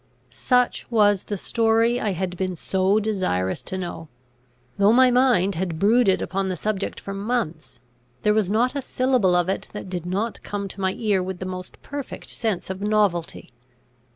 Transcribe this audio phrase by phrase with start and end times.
[0.31, 4.07] Such was the story I had been so desirous to know.
[4.79, 7.79] Though my mind had brooded upon the subject for months,
[8.23, 11.37] there was not a syllable of it that did not come to my ear with
[11.37, 13.51] the most perfect sense of novelty.